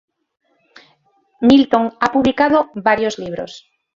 [1.41, 3.67] Milton ha publicado varios libros.